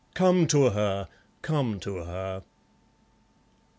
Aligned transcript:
Come 0.15 0.47
to 0.47 0.71
her, 0.71 1.07
come 1.43 1.79
to 1.81 1.97
her!" 1.97 2.41